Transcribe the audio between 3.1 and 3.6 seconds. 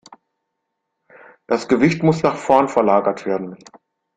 werden.